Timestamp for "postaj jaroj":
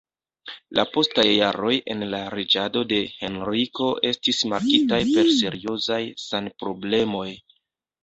0.95-1.73